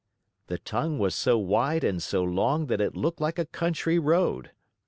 The 0.47 0.57
tongue 0.57 0.97
was 0.97 1.13
so 1.13 1.37
wide 1.37 1.83
and 1.83 2.01
so 2.01 2.23
long 2.23 2.65
that 2.65 2.81
it 2.81 2.97
looked 2.97 3.21
like 3.21 3.37
a 3.37 3.45
country 3.45 3.99
road. 3.99 4.49